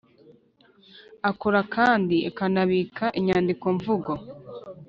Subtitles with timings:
[1.29, 4.11] Akora kandi akanabika inyandiko mvugo